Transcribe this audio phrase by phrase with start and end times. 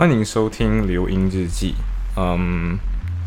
[0.00, 1.74] 欢迎收听留音日记，
[2.16, 2.78] 嗯，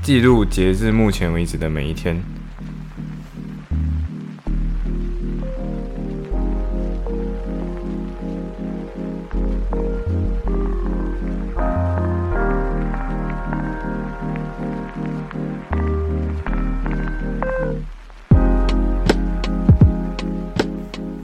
[0.02, 2.20] 记录截至目前为止的每一天。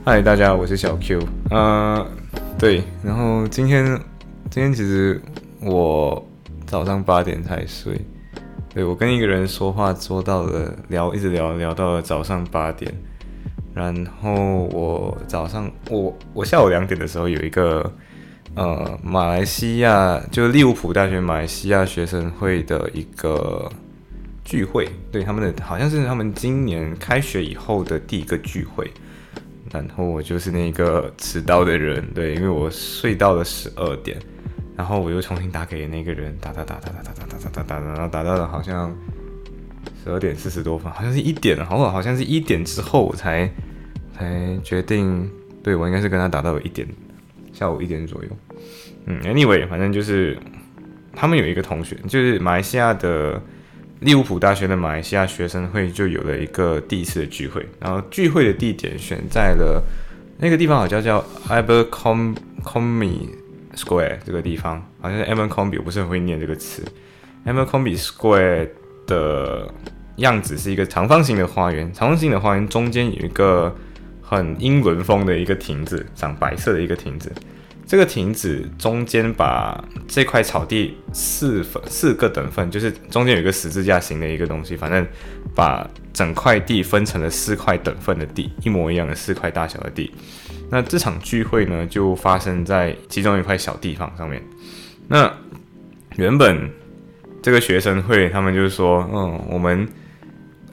[0.04, 1.18] 嗨，大家好，我是小 Q。
[1.50, 2.06] 呃，
[2.56, 3.84] 对，然后今天
[4.48, 5.20] 今天其实
[5.62, 6.26] 我
[6.66, 8.00] 早上八点才睡，
[8.72, 12.92] 对我跟一个人说话说到了聊，一直聊聊到了早上八点，
[13.74, 17.92] 然后我早上我我下午两点的时候有一个
[18.54, 23.70] 呃马来西亚就是利物浦大学马来西亚学生会的一个
[24.44, 28.90] 聚会，对他们的好像是他们今年开学以后的第一个聚会。
[29.72, 34.18] 然后我就是那个迟到的人，对，因为我睡到了十二点，
[34.80, 38.90] 然后我又重新打给那个人，打打打打打打打打打打打，然后打到了好像
[40.02, 43.46] 十二点四十多分，好像是一点，好像好像是一点之后我才
[44.16, 45.30] 才决定，
[45.62, 46.88] 对我应该是跟他打到了一点，
[47.52, 48.30] 下午一点左右。
[49.04, 50.38] 嗯，anyway，反正就是
[51.14, 53.38] 他们有一个同学，就是马来西亚的。
[54.00, 59.84] 利物浦大学的马来西亚学生会就有了一个第一次的聚会，然后聚会的地点选在了
[60.38, 63.28] 那个地方，好像叫 Abercrombie
[63.80, 66.84] Square 这个地方，好像是 Abercrombie，我不是很会念这个词。
[67.46, 68.68] Abercrombie Square
[69.06, 69.72] 的
[70.16, 73.74] 样子是一个长方形的花园，长方形的花园中间有一个
[74.20, 77.32] 很英伦风的一个亭子，长白色的一个亭子。
[77.86, 85.04] 这个亭子中间把这块草地四分四个等份，就是中间有一个十字架形的一个东西，反正
[85.56, 90.14] 把整块地分成了四块等份的地，一模一样的四块大小的地。
[90.70, 94.42] 那这场聚会呢，就发生在其中一块小地方上面。
[95.08, 95.30] 那
[96.16, 96.70] 原本
[97.42, 99.86] 这个学生会，他们就是说，嗯，我们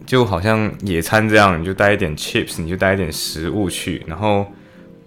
[0.05, 4.45] 就好像野餐这样，你就带一点 chips，你就带一点食物去，然后。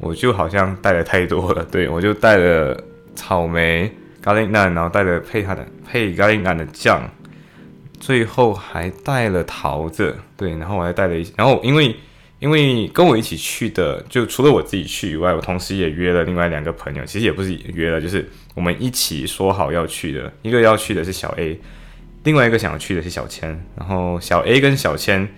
[0.03, 2.75] 我就好像带的太多了，对我就带了
[3.15, 7.07] 草莓咖喱蛋，然后带了配它的配咖喱蛋的酱，
[7.99, 11.95] 最后还带了桃子，对，然后我还带了一些，然后因为
[12.41, 21.61] 因为跟我一起去的，就除了我自己去以外，我同时也约了另外两个朋友，其实也不是约了，就是我们一起说好要去的，一个要去的是小 A，
[22.25, 25.29] 另外一个想要去的是小千，然后小 A 跟小千。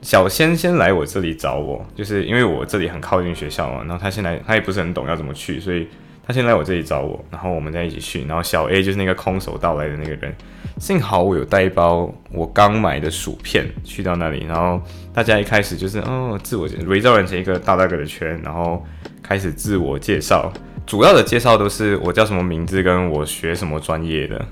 [0.00, 3.84] 小千先来我这里找我，就是因为我这里很靠近学校嘛。
[3.84, 5.86] 然后他先来，他也不是很懂要怎么去，所以
[6.26, 8.24] 他先来我这里找我，然后我们再一起去。
[8.26, 10.34] 然后小 A 就是那个空手道来的那个人，
[10.82, 14.44] 幸好我有带一包我刚买的薯片去到那里。
[14.48, 14.82] 然后
[15.14, 18.84] 大家一开始就是哦，自我围绕成一个大大个的圈，然后
[19.22, 20.52] 开始自我介绍，
[20.84, 24.44] 主要的介绍都是我叫什么名字，跟我学什么专业的。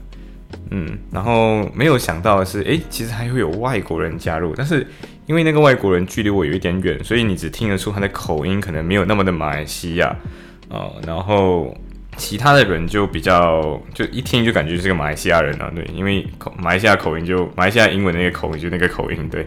[0.71, 4.87] 嗯，然后没有想到的是，诶，其实还会有外国人加入，但是。
[5.27, 10.17] 因为那个外国人距离我有一点远，所以你只听得出他的口音可能没有那么的马来西亚，
[10.69, 11.73] 呃，然后
[12.21, 19.47] 其他的人就比较就一听就感觉是个马来西亚人啊，对，因为口马来西亚口音就马来西亚英文那个口音就那个口音，对，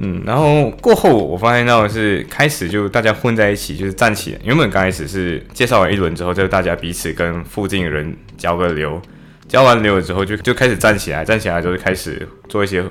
[0.00, 9.00] 嗯，然后过后我发现到是开始就大家混在一起，就是站起来，原本刚开始是介绍完一轮之后，就大家彼此跟附近的人交个流，
[9.48, 12.84] 交完流了之后就就开始站起来，站起来之后就开始做一些。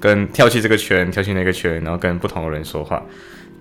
[0.00, 3.02] 跟跳去这个圈，跳去那个圈，然后跟不同的人说话。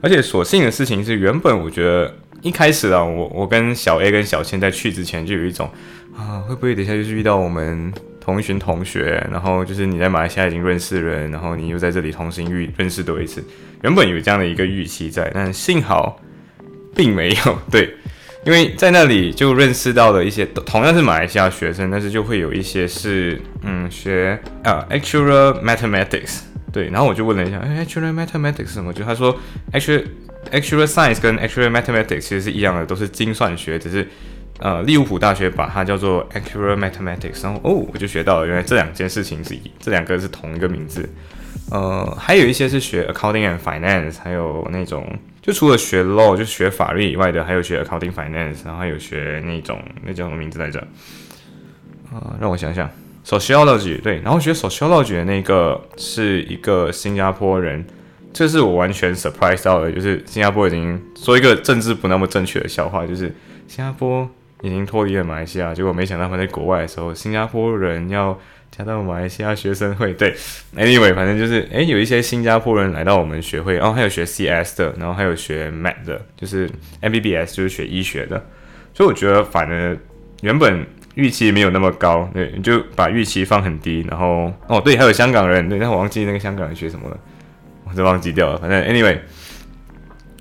[0.03, 5.68] 而且所幸的事情是，原本我觉得一开始啊，我我跟小 A 跟小千在去之前就有一种
[6.16, 13.42] 啊，会不会等一下就是遇到我们同一群同学，然后就是你在马来西亚已经认识人，然后你又在这里重新遇认识多一次。
[13.81, 16.22] 原本有这样的一个预期在，但幸好
[16.94, 17.58] 并没有。
[17.72, 17.96] 对。
[18.46, 26.40] 因为在那里就认识到了一些同样是马来西亚学生，但是就会有一些是嗯学啊 actual mathematics
[26.74, 28.92] 对，然后我就问了一下，哎 actual mathematics 是什么？
[28.92, 29.34] 就他说
[29.72, 30.04] actual
[30.52, 34.06] actual science 跟 actual mathematics 其实是一样的，都是精算学，只是
[34.60, 41.08] 呃利物浦大学把它叫做 actual mathematics，然后哦我就学到了，原来这两件事情是这两个是同一个名字，
[41.72, 45.08] 呃还有一些是学 accounting and finance，还有那种。
[45.44, 50.80] 就除了学 law 就学法律以外的，还有学 accounting finance，然后还有学那种那叫什么名字来着？
[52.14, 52.90] 啊，让我想想
[53.25, 57.86] ，sociology 对，然后学 sociology 的那个是一个新加坡人，
[58.34, 63.34] 这是我完全 surprise 到的，就是新加坡已经说一个政治不那么正确的笑话，就是
[63.68, 64.30] 新加坡
[64.62, 68.40] 已经脱离了马来西亚，结果没想到他们在国外的时候，新加坡人要。
[68.75, 70.36] 加到马来西亚学生会，对
[70.76, 76.68] ，anyway，反正就是，诶，有一些新加坡人来到我们学会，哦还有学 CS 的，然后还有学 Med 的，就是
[77.00, 78.44] MBBS 就是学医学的，
[78.96, 79.96] 所以我觉得，反正
[80.42, 87.18] 原本预期没有那么高，对，你就把预期放很低，然后哦，对，还有香港人，对，但我忘记那个香港人学什么了，
[87.83, 88.57] 我都忘记掉了。
[88.57, 89.18] 反正 anyway，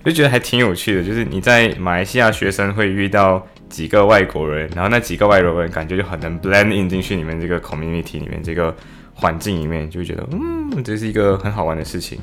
[0.05, 8.75] 就觉得还挺有趣的，就是你在马来西亚学生会遇到几个外国人，然后那几个外国人感觉就很能 blend in 进去里面这个 community 里面这个
[9.13, 12.19] 环境里面，就觉得嗯，这是一个很好玩的事情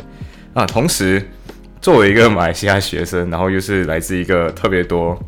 [0.56, 0.66] 啊。
[0.66, 1.24] 同时，
[1.80, 5.22] 作为一个马来西亚学生，然后又是来自一个特别多。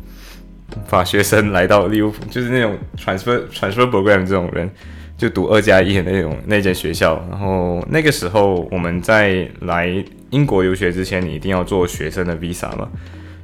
[0.86, 4.70] 法学生来到利物浦，就是那种 transfer transfer program 这种人，
[5.16, 7.24] 就读二加一的那种那间学校。
[7.30, 12.88] 然后那个时候我们在来英国留学之前，你一定要做学生的 visa 嘛。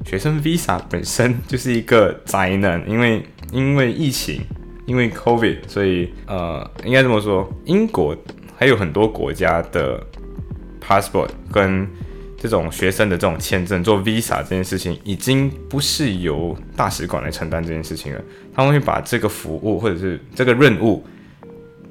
[0.05, 4.41] 学生 visa 本身就是一个灾难，因为因为疫情，
[4.85, 8.15] 因为 covid，所以呃，应该这么说，英国
[8.55, 10.01] 还有很多国家的
[10.85, 11.87] passport 跟。
[12.39, 18.21] 这种学生的这种签证做 visa 这件事情，已经不是由大使馆来承担这件事情了。
[18.55, 21.05] 他们会把这个服务或者是这个任务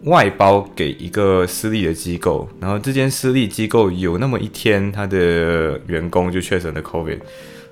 [0.05, 7.19] 外包给一个私立的机构，然后这间私立机构有那么一天，他的员工就确诊了 COVID，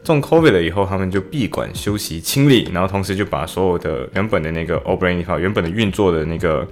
[0.05, 6.67] 中 COVID 了以后，他们就闭馆休息清理，然后同时就把所有的原本的那个 o p e r a t i n 原本的运作的那个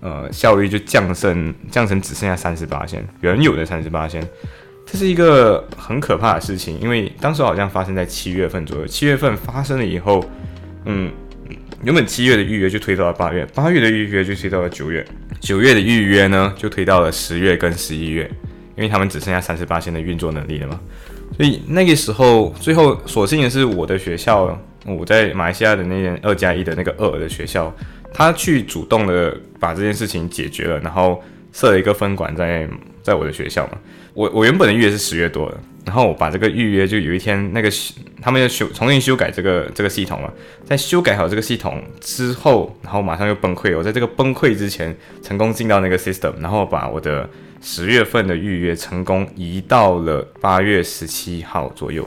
[0.00, 4.22] 呃效率就降剩降成只剩下三十八线，原有的三十八线。
[4.92, 8.86] 这是一个很可怕的事情，因为当时好像发生在七月份左右。
[8.86, 10.22] 七月份发生了以后，
[10.84, 11.10] 嗯，
[11.82, 15.02] 原本七月的预约就推到了八月，八月的预约就推到了九月，
[15.40, 18.30] 九月的预约呢就推到了十月跟十一月，
[18.76, 20.78] 因为他们只剩下三十八天的运作能力了嘛。
[21.38, 27.74] 所以那个时候，最后所幸的是，我的学校，我在马来西亚的那间二加一的那个二的学校，
[28.12, 32.68] 他去主动的把这件事情解决了，然后设了一个分馆在
[33.02, 33.78] 在我的学校嘛。
[34.14, 37.70] 我我原本的预约是十月多的，然后我把这个预约就有一天那个
[38.20, 40.30] 他们要修重新修改这个这个系统嘛，
[40.64, 43.76] 在修改好这个系统之后，然后马上又崩溃。
[43.76, 47.28] 我在这个崩溃之前成功进到那个 system，然后把我的
[47.62, 52.06] 十月份的预约成功移到了八月十七号左右。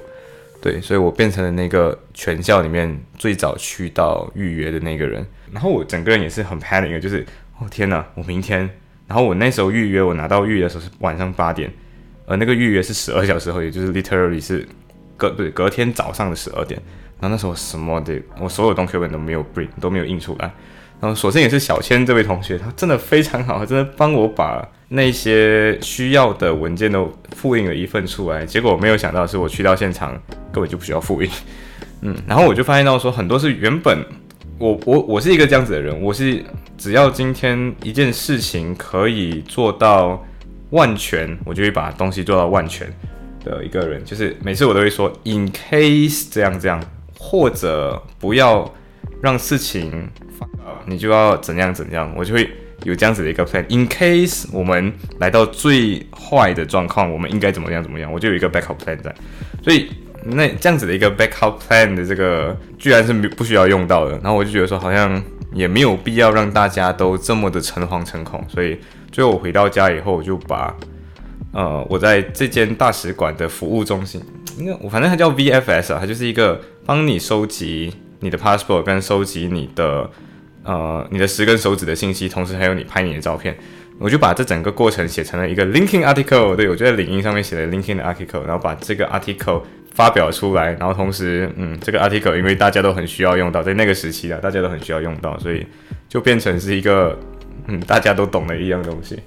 [0.61, 5.25] 对，所以我变成了那个全校里面最早去到预约的那个人。
[5.51, 7.25] 然后我整个人也是很 panic，就是
[7.59, 8.67] 哦天哪，我明天，
[9.07, 11.71] 然后我那时候预约我拿到预约的时候是晚上八点。
[12.27, 14.67] 而，那个预约是十二小时后，也就是 literally 是
[15.15, 16.81] 隔对隔天早上的十二点。
[17.19, 20.51] 然后那时候什么的，我所有东西本都没有 print，都没有印出来。
[20.99, 28.45] 然后所幸也是小千这位同学，他真的非常好，真的帮我把那些需要的文件都复印了一份出来。
[28.45, 30.19] 结果我没有想到，是我去到现场
[30.51, 31.29] 根本就不需要复印。
[32.01, 34.03] 嗯，然后我就发现到说，很多是原本
[34.57, 36.43] 我我我是一个这样子的人，我是
[36.77, 40.25] 只要今天一件事情可以做到。
[40.71, 42.91] 万全，我就会把东西做到万全
[43.45, 46.83] 的一个人，就是每次我都会说，in case 这样这样，
[47.17, 48.69] 或者不要
[49.21, 50.09] 让事情，
[50.85, 52.49] 你就要怎样怎样，我就会
[52.83, 53.63] 有这样子的一个 plan。
[53.69, 59.15] in case 我们来到最坏的状况，我们应该怎么样怎么样，我就有一个 backup plan 在。
[59.63, 59.89] 所以
[60.25, 64.11] 那这样子的一个 backup plan 的这个，居然是不需要用到的。
[64.17, 65.21] 然后我就觉得说，好像
[65.53, 68.77] 也没有必要让大家都这么的诚惶诚恐，所以。
[69.11, 70.75] 最后我回到家以后，我就把，
[71.53, 74.21] 呃，我在这间大使馆的服务中心，
[74.57, 80.09] 应该我反正它叫 VFS 啊，它就是一个帮你收集你的 passport 跟收集你的，
[80.63, 83.57] 呃，你的十根手指的信息，同时还有你拍你的照片，
[83.99, 89.61] 我就把这整个过程写成了一个 linking article，对我就在领英上面写了 linking 的 article，然后把这个 article
[89.93, 95.65] 发表出来，然后同时，嗯，这个 article 因为大家都很需要用到，在那个时期啊，大家都很需要用到，所以
[96.09, 97.17] 就变成是一个。
[97.67, 99.17] 嗯，大家都懂的一样东西。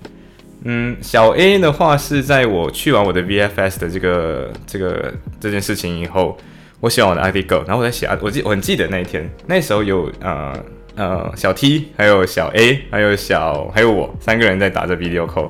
[0.63, 6.39] 嗯，小 A 的话是在我去完我的 VFS 的这个这个这件事情以后，
[6.79, 10.55] 我写完我的 article，然后我在写，我记我很记得那一天，那时候有呃
[10.99, 15.49] 呃小 T，还有小 A，还有小还有我三个人在打着 video call，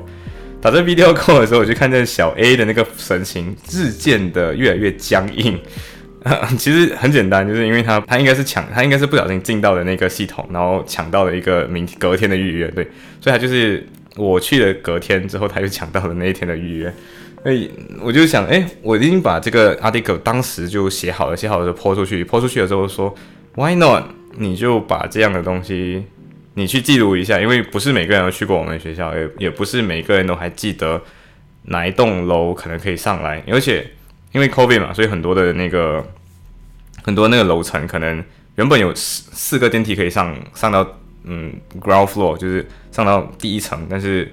[0.60, 5.58] 打着 video call 的时候，我就看见小 A 的那个神情日渐的越来越僵硬。
[6.58, 12.84] 其实很简单，就是因为他他应该是抢，他应该是不小心进到了那个系统，然后抢到了一个明隔天的预约，对，
[13.20, 13.86] 所以他就是
[14.16, 16.92] 我去了隔天之后，他就抢到了那一天的预约，
[17.44, 17.70] 所以
[18.02, 23.14] 我就想，哎，我已经把这个 article 当时就写好了，写好了就泼出去，泼出去了之后说
[23.54, 24.02] ，Why not？
[24.38, 26.04] 你就把这样的东西
[26.54, 31.02] 你去记录一下，因为不是每个人都去过我们学校，也也不是每个人都还记得
[31.64, 33.86] 哪一栋楼可能可以上来，而且
[34.32, 36.04] 因为 COVID 嘛，所以很多的那个。
[37.04, 38.22] 很多那个楼层可能
[38.56, 40.86] 原本有四四个电梯可以上上到
[41.24, 44.30] 嗯 ground floor，就是上到第一层，但是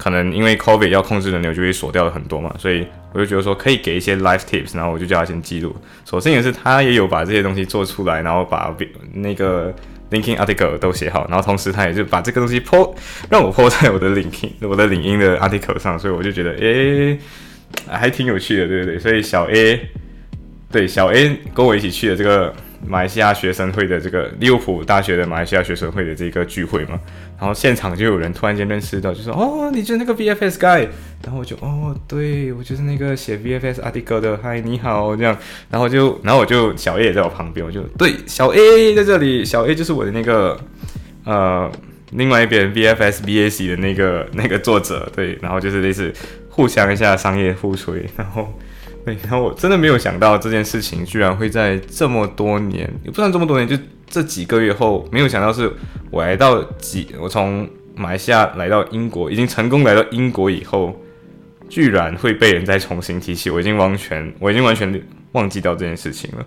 [0.00, 5.76] 可能因为 COVID 要控制人流，就会锁掉了很多嘛，所以我就觉得说可以给一些 live tips，然后我就叫他先记录。
[6.06, 8.74] 首先也是他也有把这些东西做出来，然后把
[9.12, 9.70] 那个
[10.10, 12.94] linking article 都写好，然后同时他也就把这个东西 po
[13.28, 17.18] 让我 po 在我的 linking 我的领英的 article 上，所以我就觉得诶
[17.86, 18.98] 还挺有趣的，对不对？
[18.98, 19.88] 所以小 A
[20.72, 22.54] 对小 A 跟我一起去的这个。
[22.86, 26.98] 马来西亚学生会的这个利物浦大学的马来西亚学生会的这个聚会嘛，
[27.38, 30.88] 然后现场就有人突然间认识到，就说哦，你就是那个 VFS guy，
[31.22, 35.36] 然后我就哦，对我就是那个写 VFS article 的，嗨，你好，这样，
[35.70, 40.58] 然后就，然后我就小 A 也在我旁边，我就对小 A 在这里，小 A 就是我的那个
[41.24, 41.70] 呃，
[42.12, 46.12] 另外一边 VFS BAC 的那个那个作者，对，然后就是类似
[46.48, 48.52] 互相一下商业互吹，然后。
[49.22, 53.76] 然后我真的没有想到这件事情居然会在这么多年，也不算这么多年，就
[54.08, 55.72] 这几个月后，没有想到是
[56.10, 61.00] 我来到几，我从马来西亚来到英国，已经成功来到英国以后，
[61.68, 65.02] 居然会被人再重新提起，我已经完全，我已经完全
[65.32, 66.46] 忘记掉这件事情了。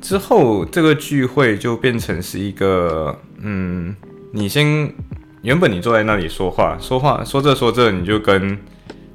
[0.00, 3.96] 之后这个聚会就变成是一个，嗯。
[4.36, 4.92] 你先，
[5.40, 8.58] 原本你坐在那里说话，说话说着说着，你就跟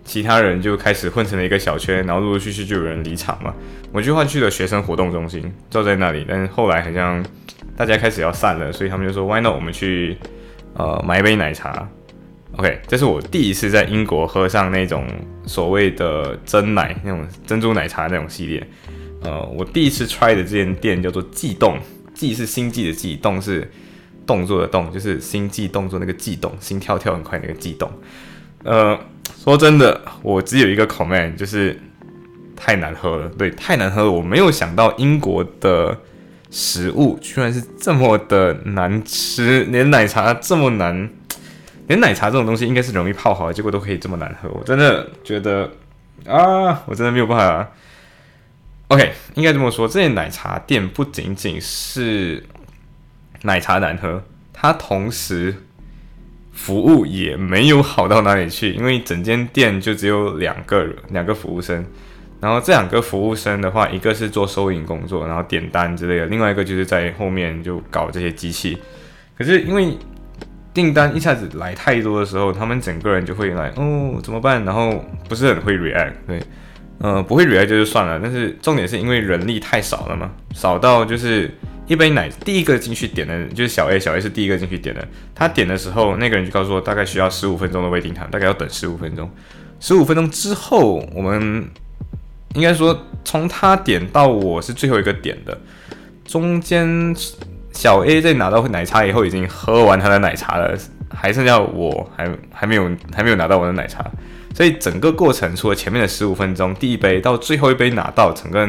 [0.04, 3.54] 其他人就开始混成了一个小圈，然后陆陆续续就有人离场嘛。
[3.92, 6.26] 我就换去了学生活动中心，坐在那里。
[6.28, 7.24] 但是后来好像
[7.78, 9.54] 大家开始要散了，所以他们就说：“Why not？
[9.54, 10.18] 我们去
[10.74, 11.88] 呃买一杯奶茶。”
[12.58, 15.06] OK，这是我第一次在英国喝上那种
[15.46, 18.68] 所谓的真奶，那种珍珠奶茶那种系列。
[19.22, 21.78] 呃，我第一次 try 的这间店叫做悸动，
[22.16, 23.70] 悸是星际的悸，动是。
[24.32, 27.92] 动作的动就是心悸动作那个悸动，心跳跳很快那个悸动。
[28.64, 28.98] 呃，
[29.44, 31.78] 说真的，我只有一个 comment，就是
[32.56, 33.28] 太难喝了。
[33.38, 34.10] 对，太难喝了。
[34.10, 36.00] 我没有想到英国的
[36.50, 41.10] 食物居然是这么的难吃，连奶茶这么难，
[41.88, 44.48] 连奶茶这种东西应该是容易泡好，结果都可以这么难喝。
[44.50, 45.70] 我真的觉得
[46.26, 47.70] 啊，我真的没有办法。
[48.88, 52.42] OK，应该这么说，这些奶茶店不仅仅是。
[53.44, 55.56] 奶茶难喝，它同时
[56.52, 61.84] 服务也没有好到哪里去，因为整间店就只有两个两个服务生，
[62.40, 68.78] 然后这两个服务生的话，一个是做收银工作，然后点单之类的，另外一个就是在后面就搞这些机器。
[69.38, 69.98] 可是因为
[70.74, 74.64] 订单一下子来太多的时候，他们整个人就会来哦怎么办？
[74.66, 76.40] 然后不是很会 react，对，
[77.00, 81.50] 呃不会 react 就是算了，但是重点是因为人力太少了嘛，少到就是。
[81.92, 85.06] 一杯奶，第一个进去点的就是小 A，小 A 是第一个进去点的。
[85.36, 89.30] 他点的时候，那个人就告诉我，大概需要十五分钟的 waiting time，大概要等十五分钟。
[89.82, 91.68] 十五分钟之后，我们
[92.54, 95.60] 应该说从他点到我是最后一个点的，
[96.24, 97.14] 中间
[97.74, 100.74] 小 A 在拿到奶茶以后已经喝完他的奶茶了，
[101.10, 104.10] 还剩下我还还没有还没有拿到我的奶茶，
[104.56, 108.66] 所以整个过程除了前面的十五分钟，第一杯到最后一杯拿到，整个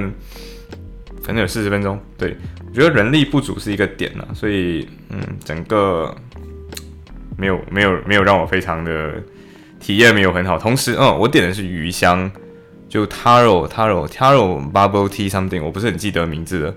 [1.22, 2.36] 反正有四十分钟，对。
[2.74, 6.14] 我觉得人力不足是一个点呢，所以嗯，整个
[7.36, 9.12] 没有没有没有让我非常的
[9.78, 10.58] 体验没有很好。
[10.58, 12.30] 同时，嗯，我点的是鱼香，
[12.88, 16.74] 就 taro taro taro bubble tea something，我不是很记得名字的。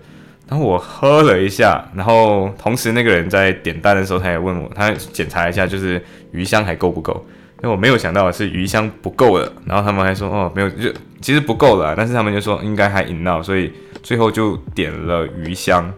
[0.50, 7.26] 然后我喝了一下，然后同时那个人在点单的时候，他也问我，他检查一下就是鱼香还够不够。
[7.64, 13.72] 因为我没有想到是鱼香不够了，然后他们还说哦没有，就其实不够了，但是他们就说应该还 enough，所以。
[14.06, 15.92] 最后就点了鱼香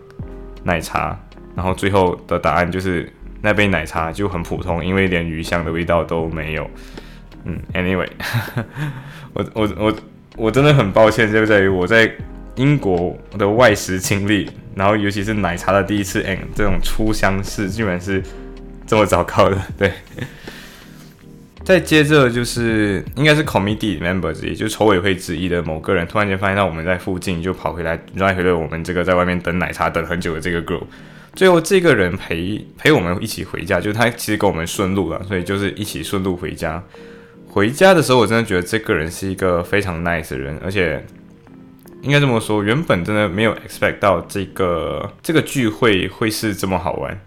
[0.64, 1.20] 奶茶，
[1.54, 3.12] 然后最后的答案就是
[3.42, 6.66] 那杯奶茶就很普通，因为连鱼香的味道都没有。
[7.44, 8.08] 嗯，anyway，
[9.36, 9.96] 我我我
[10.38, 12.10] 我真的很抱歉，就在于我在
[12.56, 18.24] 英国的外食经历，然后尤其是奶茶的第一次，嗯，这种初相识居然是
[18.86, 19.92] 这么糟糕的，对。
[21.68, 30.84] 再接着就是应该是 committee member 之一，就筹委会之一的某个人，突然间发现到我们在附近，就跑回来拉回了我们这个在外面等奶茶等很久的这个 group。
[31.34, 36.82] 最后这个人陪陪我们一起回家，就他其实跟我们顺路了，所以就是一起顺路回家。
[37.50, 41.06] 回家的时候，我真的觉得这个人是一个非常 nice 的人，而且
[42.02, 47.20] 应该这么说，原本真的没有 expect 到这个这个聚会会是这么好玩。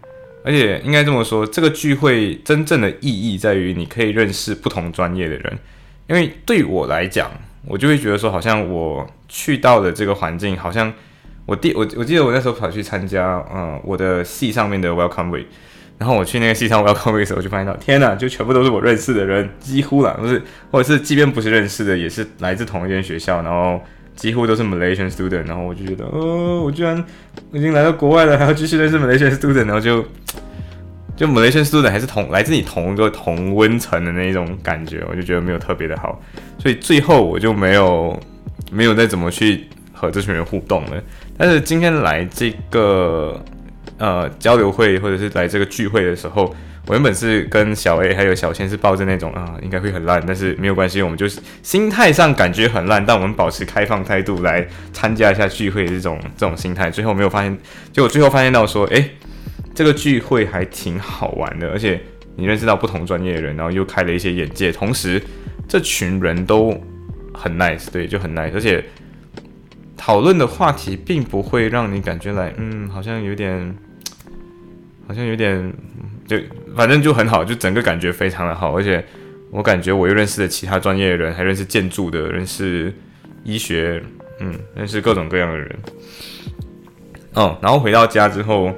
[0.43, 5.59] 而且应该这么说，这个聚会真正的意义在于你可以认识不同专业的人。
[6.09, 7.31] 因为对我来讲，
[7.67, 10.93] 我就会觉得说，好像我去到的这个环境，好像
[11.47, 15.45] 我第我我记得我那时候跑去参加，嗯，我的系上面的 Welcome Week，
[15.99, 23.81] 然后我去那个系上 Welcome Week 的时候，就发现到，天哪，就全部都是我认识的人，几乎啦，都是，或者是即便不是认识的，也是来自同一间学校，然后。
[24.21, 27.03] 几乎都是 Malaysian student，然后我就觉得，哦，我居然
[27.53, 30.05] 已经来到国外了，还要继续认识 Malaysian student，然后就
[31.17, 36.21] 就 Malaysian student 还是同来自你同一个同温层的那一种感觉，我就觉得没有特别的好，
[36.59, 38.21] 所以最后我就没有
[38.71, 41.03] 没有再怎么去和这群人互动了。
[41.39, 43.43] 但是今天来这个
[43.97, 46.55] 呃交流会或者是来这个聚会的时候，
[46.91, 56.91] 我原本是跟小 A 还有小千是抱着那种啊应该会很烂，但是没有关系，我们就是心态上感觉很烂，但我们保持开放态度来参加一下聚会这种这种心态。
[56.91, 57.57] 最后没有发现，
[57.93, 59.09] 结果最后发现到说，哎，
[59.73, 62.01] 这个聚会还挺好玩的，而且
[62.35, 65.23] 你认识到不同专业的人，然后又开了一些眼界，同时
[65.69, 66.77] 这群人都
[67.33, 68.85] 很 nice，对，就很 nice，而且。
[70.03, 73.77] 讨论的话题并不会让你感觉来，嗯，好像有点，
[75.11, 75.73] 好像有点，
[76.25, 76.37] 就
[76.77, 79.05] 反正就很好，就整个感觉非常的好，而且
[79.51, 82.95] 我感觉我又认识了其他专业的人，还认识建筑的，认识
[83.43, 84.01] 医学，
[84.39, 85.79] 嗯，认识各种各样的人，
[87.35, 88.73] 哦，然后回到家之后。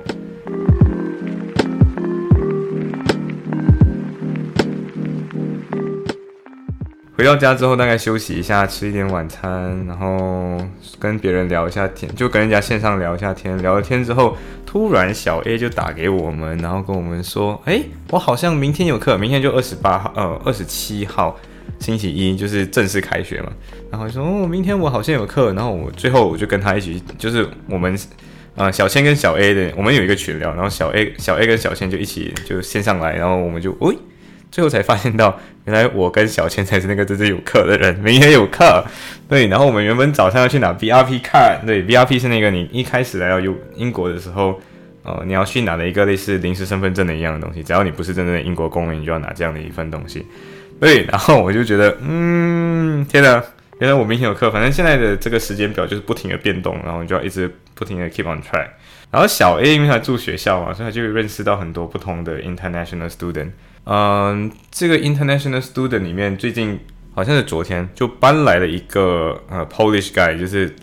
[7.14, 10.56] 回到家之后，大概休息一下，吃一点晚餐，然后
[10.98, 13.56] 跟别人聊一下天，就跟人家线上聊一下天。
[13.60, 21.38] 聊了天之后，突然小 A 就打给我们，然后跟我们说：“哎，我好像明天有课，明天就二十八号，呃，二十七号
[21.78, 23.52] 星期一就是正式开学嘛。”
[23.92, 27.94] 然后说：“哦，明天我好像有课。”然后我最后我就跟他一起，就是我们，
[28.56, 33.94] 呃，小千跟小 A 的，我们有一个群聊，然后小 A 小 A 跟小千就一起就线上来，然后我们就，喂。
[34.52, 38.84] 最后才发现到，原来我跟小千才是那个真正有课的人，明天有课。
[39.26, 44.60] 对，然后我们原本早上要去拿 B R P 看，对，B R P 是那个你一开始来到英英国的时候，
[45.04, 50.26] 呃，你要去拿的一个类似临时身份证的一样的东西，只要你不是真正的英国公民，你就要拿这样的一份东西。
[50.78, 53.42] 对，然后我就觉得，嗯，天哪，
[53.78, 54.50] 原来我明天有课。
[54.50, 58.68] 反正现在的这个时间表就是不停的变动，然后你就要一直不停的 keep on track。
[59.10, 63.50] 然后小 A 因为他住学校嘛，所以他就认识到很多不同的 international student。
[63.84, 66.78] 嗯，这个 international student 里面最近
[67.14, 70.74] 好像是昨天就搬来了一个呃 Polish guy，就是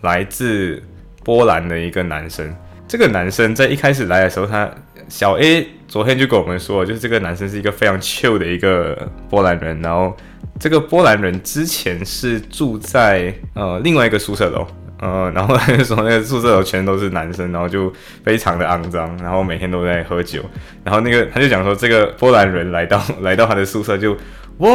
[0.00, 0.82] 来自
[1.22, 2.56] 波兰的一个男生。
[2.88, 4.68] 这个男生在一开始来的时候，他
[5.08, 9.80] 小 A 昨天就跟我们说，就是这个男生是一个非常 chill 的一个波兰人。
[9.82, 10.16] 然后
[10.58, 14.66] 这个波兰人之前是住在呃另外一个宿舍楼。
[15.00, 17.90] 呃，然后他 就说那个宿舍楼全都是男生，然后就
[18.22, 20.42] 非常的肮脏，然后每天都在喝酒。
[20.84, 24.14] 然后那个他就讲说，这个波兰人来到 来到他的宿舍就，
[24.58, 24.68] 哇，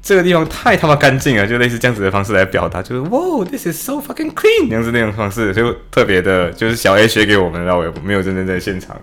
[0.00, 8.98] 这个地方太他妈干净了，就类似这样子的方式来表达，就是哇，this is so fucking clean，这样子那种方式就特别的，就是小 A 学给我们，然后我也没有真正在现场。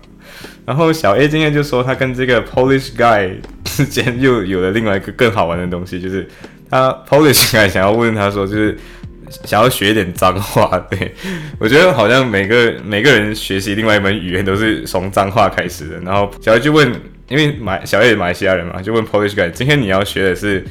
[0.66, 6.28] 然后小 A 今天就说他跟这个 Polish guy 之间又有了另外一个更好玩的东西，就是
[6.68, 8.76] 他 Polish guy 想要问他说，就是。
[9.44, 11.14] 想要学一点脏话，对
[11.58, 15.98] 我觉得好像每个每个人学习另外一门语言都是从脏话开始的。
[16.00, 16.92] 然后小 A 就问，
[17.28, 20.64] 因为马小 A 马来西亚人嘛，就问 Polish guy，今天你要学的是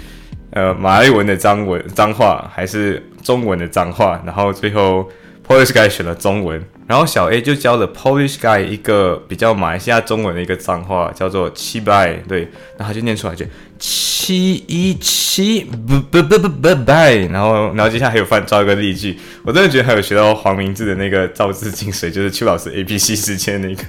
[0.52, 4.22] 呃马来文的脏文脏话，还是中文的脏话？
[4.26, 5.10] 然后最后
[5.48, 6.62] Polish guy 选了中文。
[6.88, 12.41] 然后小 A 就教了 Polish guy 一个比较马来西亚中文的一个脏话，叫做七拜，对，
[12.78, 13.45] 然后他就念出来就
[13.78, 23.83] 七七一七不不不不不拜，然后然后接下来还有翻造一个例句，我真的觉得还有学到黄明志的那个造字精髓，就是邱老师 A B C 实践那个，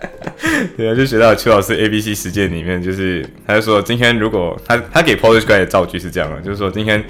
[0.76, 7.02] 对啊，就学到邱老师 A B C 实践里面，就是他就说今天如果他他给 Polish guy 的造句是这样的，就是说今天。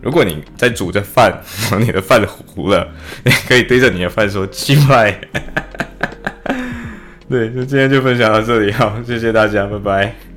[0.00, 1.28] 如果你在煮着饭，
[1.62, 2.88] 然后你的饭糊了，
[3.24, 5.10] 你可以对着你的饭说“鸡麦”。
[7.28, 10.27] 对，就今天就分享到这里，好，谢谢大家，拜拜。